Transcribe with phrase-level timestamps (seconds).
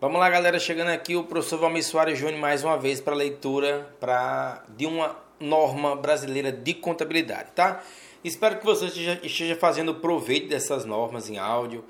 [0.00, 3.94] Vamos lá, galera, chegando aqui o professor Valmir Soares Júnior mais uma vez para leitura
[4.00, 7.84] pra, de uma norma brasileira de contabilidade, tá?
[8.24, 11.84] Espero que você esteja, fazendo proveito dessas normas em áudio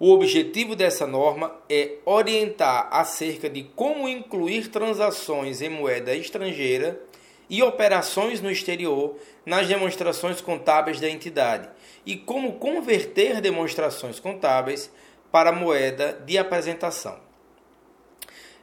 [0.00, 6.98] o objetivo dessa norma é orientar acerca de como incluir transações em moeda estrangeira
[7.50, 11.68] e operações no exterior nas demonstrações contábeis da entidade
[12.06, 14.90] e como converter demonstrações contábeis
[15.30, 17.20] para moeda de apresentação.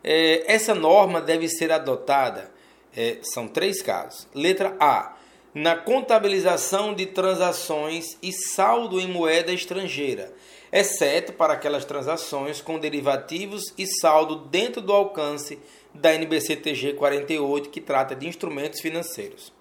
[0.04, 2.50] É, essa norma deve ser adotada,
[2.96, 4.28] é, são três casos.
[4.34, 5.16] Letra A.
[5.54, 10.34] Na contabilização de transações e saldo em moeda estrangeira
[10.80, 15.58] exceto para aquelas transações com derivativos e saldo dentro do alcance
[15.94, 19.52] da NBCTG 48, que trata de instrumentos financeiros.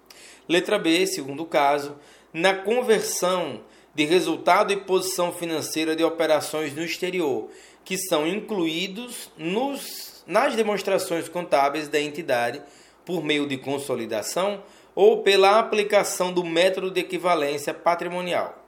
[0.47, 1.95] Letra B, segundo caso,
[2.31, 3.61] na conversão
[3.95, 7.49] de resultado e posição financeira de operações no exterior,
[7.83, 12.61] que são incluídos nos, nas demonstrações contábeis da entidade
[13.03, 14.61] por meio de consolidação
[14.93, 18.63] ou pela aplicação do método de equivalência patrimonial.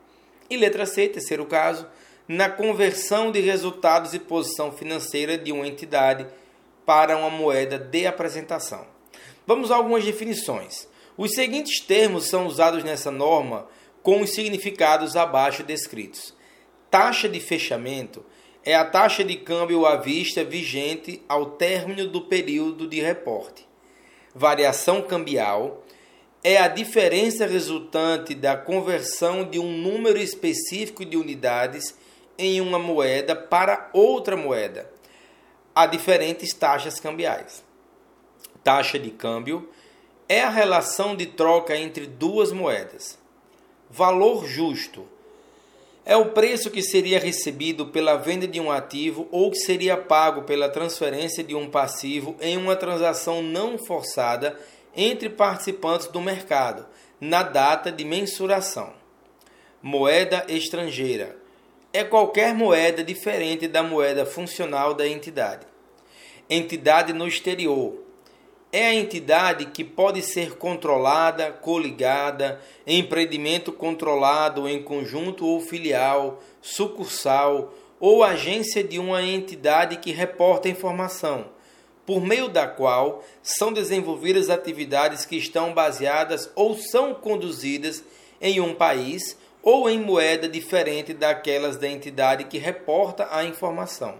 [0.50, 1.86] E letra C, terceiro caso,
[2.30, 6.28] na conversão de resultados e posição financeira de uma entidade
[6.86, 8.86] para uma moeda de apresentação.
[9.48, 10.88] Vamos a algumas definições.
[11.18, 13.68] Os seguintes termos são usados nessa norma
[14.04, 16.36] com os significados abaixo descritos.
[16.92, 18.24] Taxa de fechamento
[18.64, 23.68] é a taxa de câmbio à vista vigente ao término do período de reporte.
[24.36, 25.84] Variação cambial
[26.44, 31.98] é a diferença resultante da conversão de um número específico de unidades
[32.40, 34.90] em uma moeda para outra moeda
[35.76, 37.64] a diferentes taxas cambiais.
[38.64, 39.70] Taxa de câmbio
[40.28, 43.20] é a relação de troca entre duas moedas.
[43.90, 45.08] Valor justo
[46.06, 50.44] é o preço que seria recebido pela venda de um ativo ou que seria pago
[50.44, 54.60] pela transferência de um passivo em uma transação não forçada
[54.96, 56.86] entre participantes do mercado,
[57.22, 58.94] na data de mensuração.
[59.82, 61.39] Moeda estrangeira
[61.92, 65.66] é qualquer moeda diferente da moeda funcional da entidade.
[66.50, 68.04] Entidade no exterior
[68.72, 77.74] é a entidade que pode ser controlada, coligada, empreendimento controlado em conjunto ou filial, sucursal
[78.00, 81.48] ou agência de uma entidade que reporta informação,
[82.06, 88.04] por meio da qual são desenvolvidas atividades que estão baseadas ou são conduzidas
[88.40, 94.16] em um país ou em moeda diferente daquelas da entidade que reporta a informação.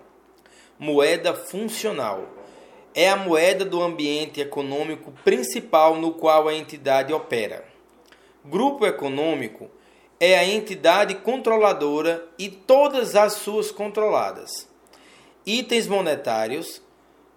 [0.78, 2.28] Moeda funcional
[2.94, 7.66] é a moeda do ambiente econômico principal no qual a entidade opera.
[8.44, 9.70] Grupo econômico
[10.20, 14.68] é a entidade controladora e todas as suas controladas.
[15.46, 16.82] Itens monetários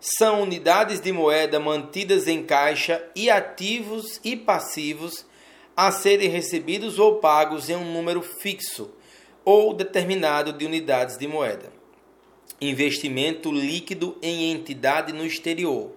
[0.00, 5.24] são unidades de moeda mantidas em caixa e ativos e passivos
[5.86, 8.90] a serem recebidos ou pagos em um número fixo
[9.44, 11.72] ou determinado de unidades de moeda.
[12.60, 15.90] Investimento líquido em entidade no exterior.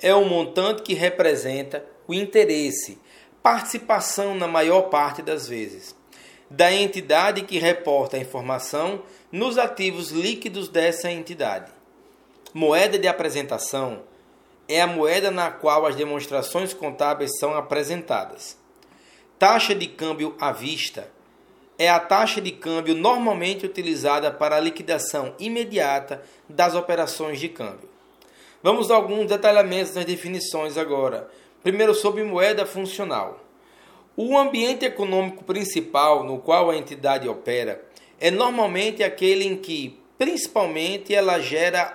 [0.00, 2.98] É o um montante que representa o interesse,
[3.42, 5.94] participação na maior parte das vezes,
[6.50, 11.70] da entidade que reporta a informação nos ativos líquidos dessa entidade.
[12.52, 14.02] Moeda de apresentação
[14.68, 18.65] é a moeda na qual as demonstrações contábeis são apresentadas.
[19.38, 21.10] Taxa de câmbio à vista
[21.78, 27.86] é a taxa de câmbio normalmente utilizada para a liquidação imediata das operações de câmbio.
[28.62, 31.28] Vamos a alguns detalhamentos nas definições agora.
[31.62, 33.44] Primeiro, sobre moeda funcional.
[34.16, 37.84] O ambiente econômico principal no qual a entidade opera
[38.18, 41.94] é normalmente aquele em que, principalmente, ela gera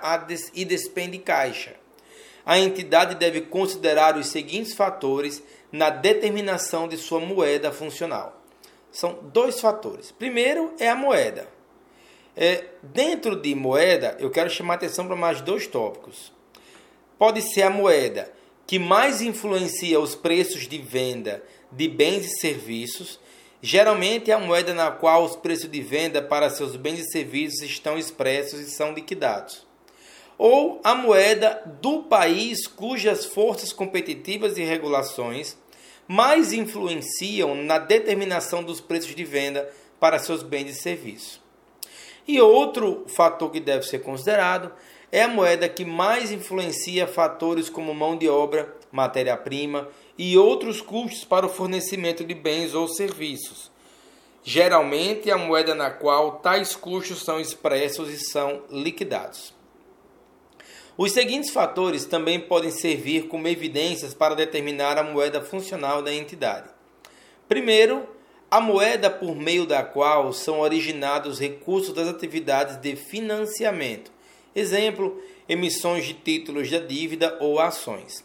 [0.54, 1.81] e despende caixa.
[2.46, 8.42] A entidade deve considerar os seguintes fatores na determinação de sua moeda funcional.
[8.92, 10.12] São dois fatores.
[10.12, 11.48] Primeiro é a moeda.
[12.36, 16.32] É, dentro de moeda, eu quero chamar atenção para mais dois tópicos
[17.22, 18.34] pode ser a moeda
[18.66, 23.20] que mais influencia os preços de venda de bens e serviços.
[23.62, 27.62] Geralmente é a moeda na qual os preços de venda para seus bens e serviços
[27.62, 29.68] estão expressos e são liquidados.
[30.44, 35.56] Ou a moeda do país cujas forças competitivas e regulações
[36.08, 41.40] mais influenciam na determinação dos preços de venda para seus bens e serviços.
[42.28, 44.74] E outro fator que deve ser considerado
[45.12, 51.24] é a moeda que mais influencia fatores como mão de obra, matéria-prima e outros custos
[51.24, 53.70] para o fornecimento de bens ou serviços.
[54.44, 59.61] Geralmente, a moeda na qual tais custos são expressos e são liquidados.
[60.98, 66.70] Os seguintes fatores também podem servir como evidências para determinar a moeda funcional da entidade.
[67.48, 68.08] Primeiro,
[68.50, 74.12] a moeda por meio da qual são originados recursos das atividades de financiamento,
[74.54, 78.24] Exemplo, emissões de títulos da dívida ou ações.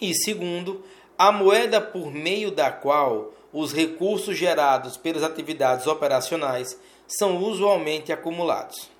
[0.00, 0.82] E segundo,
[1.18, 8.90] a moeda por meio da qual os recursos gerados pelas atividades operacionais são usualmente acumulados.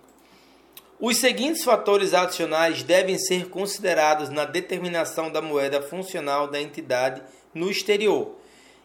[0.99, 7.23] Os seguintes fatores adicionais devem ser considerados na determinação da moeda funcional da entidade
[7.53, 8.37] no exterior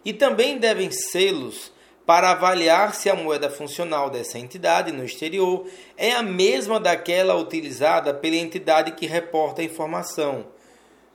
[0.04, 1.72] e também devem sê-los
[2.06, 5.66] para avaliar se a moeda funcional dessa entidade no exterior
[5.96, 10.48] é a mesma daquela utilizada pela entidade que reporta a informação.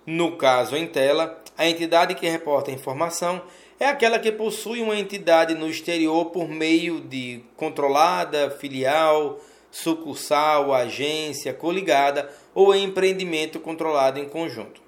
[0.06, 3.42] No caso em tela, a entidade que reporta a informação
[3.78, 9.38] é aquela que possui uma entidade no exterior por meio de controlada, filial,
[9.70, 14.80] sucursal, agência, coligada ou empreendimento controlado em conjunto.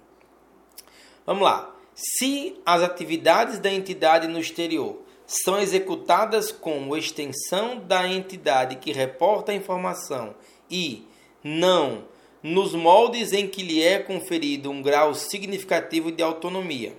[1.26, 1.74] Vamos lá.
[1.94, 9.52] Se as atividades da entidade no exterior são executadas como extensão da entidade que reporta
[9.52, 10.34] a informação
[10.70, 11.06] e
[11.44, 12.04] não
[12.42, 16.96] nos moldes em que lhe é conferido um grau significativo de autonomia.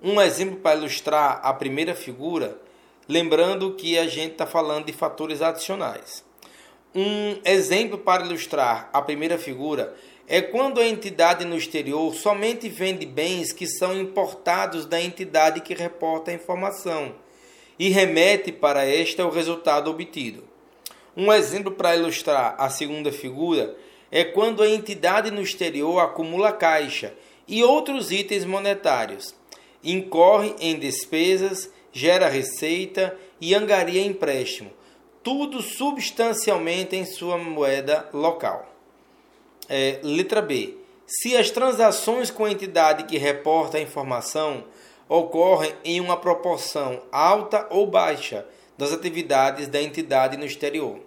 [0.00, 2.60] Um exemplo para ilustrar a primeira figura,
[3.08, 6.24] lembrando que a gente está falando de fatores adicionais.
[6.94, 9.96] Um exemplo para ilustrar a primeira figura
[10.28, 15.72] é quando a entidade no exterior somente vende bens que são importados da entidade que
[15.72, 17.14] reporta a informação
[17.78, 20.44] e remete para esta o resultado obtido.
[21.16, 23.74] Um exemplo para ilustrar a segunda figura
[24.10, 27.14] é quando a entidade no exterior acumula caixa
[27.48, 29.34] e outros itens monetários,
[29.82, 34.70] incorre em despesas, gera receita e angaria empréstimo,
[35.22, 38.68] tudo substancialmente em sua moeda local.
[39.68, 40.76] É, letra B.
[41.06, 44.64] Se as transações com a entidade que reporta a informação
[45.08, 48.46] ocorrem em uma proporção alta ou baixa
[48.78, 50.98] das atividades da entidade no exterior.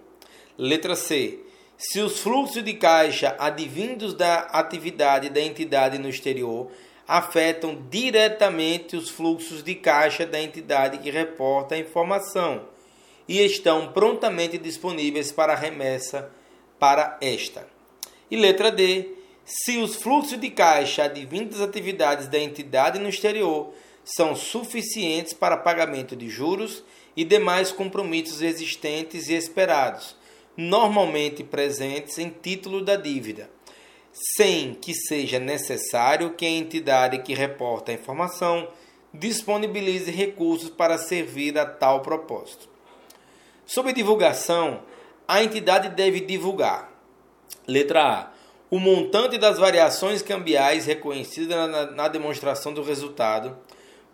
[0.56, 1.40] Letra C.
[1.76, 6.70] Se os fluxos de caixa advindos da atividade da entidade no exterior
[7.06, 12.62] afetam diretamente os fluxos de caixa da entidade que reporta a informação
[13.28, 16.30] e estão prontamente disponíveis para remessa
[16.78, 17.66] para esta.
[18.30, 19.14] E letra D.
[19.44, 23.72] Se os fluxos de caixa advindos das atividades da entidade no exterior
[24.04, 26.82] são suficientes para pagamento de juros
[27.16, 30.16] e demais compromissos existentes e esperados,
[30.56, 33.48] normalmente presentes em título da dívida,
[34.36, 38.68] sem que seja necessário que a entidade que reporta a informação
[39.14, 42.75] disponibilize recursos para servir a tal propósito.
[43.66, 44.82] Sobre divulgação,
[45.26, 46.92] a entidade deve divulgar.
[47.66, 48.30] Letra A.
[48.70, 53.56] O montante das variações cambiais reconhecidas na, na demonstração do resultado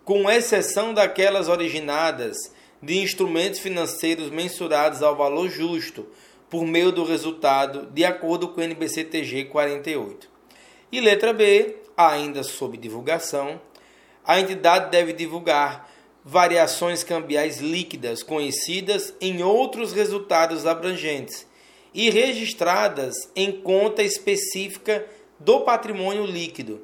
[0.03, 2.35] com exceção daquelas originadas
[2.81, 6.07] de instrumentos financeiros mensurados ao valor justo
[6.49, 10.29] por meio do resultado, de acordo com o NBCTG 48.
[10.91, 13.61] E letra B, ainda sob divulgação,
[14.25, 15.92] a entidade deve divulgar
[16.23, 21.45] variações cambiais líquidas conhecidas em outros resultados abrangentes
[21.93, 25.05] e registradas em conta específica
[25.39, 26.81] do patrimônio líquido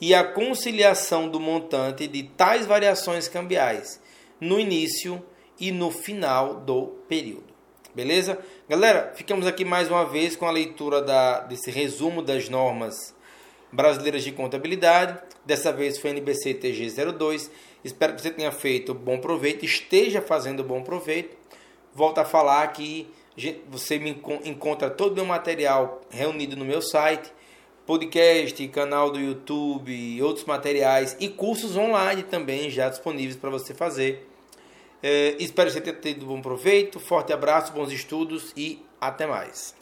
[0.00, 4.00] e a conciliação do montante de tais variações cambiais
[4.40, 5.22] no início
[5.58, 7.48] e no final do período.
[7.94, 8.38] Beleza?
[8.68, 13.14] Galera, ficamos aqui mais uma vez com a leitura da, desse resumo das normas
[13.72, 15.18] brasileiras de contabilidade.
[15.44, 17.50] Dessa vez foi NBC TG 02.
[17.84, 21.36] Espero que você tenha feito bom proveito, esteja fazendo bom proveito.
[21.94, 23.08] Volto a falar que
[23.68, 24.10] você me
[24.44, 27.32] encontra todo o meu material reunido no meu site,
[27.86, 34.28] podcast, canal do YouTube, outros materiais e cursos online também já disponíveis para você fazer.
[35.02, 36.98] É, espero que você tenha tido bom proveito.
[36.98, 39.77] Forte abraço, bons estudos e até mais.